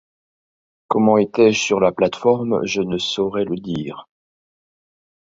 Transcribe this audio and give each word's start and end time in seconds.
Comment 0.87 1.19
étais-je 1.19 1.59
sur 1.59 1.79
la 1.79 1.91
plate-forme, 1.91 2.65
je 2.65 2.81
ne 2.81 2.97
saurais 2.97 3.45
le 3.45 3.55
dire. 3.57 4.09